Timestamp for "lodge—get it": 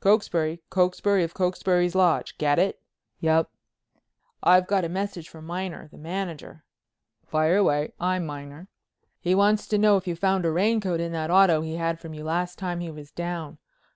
1.88-2.82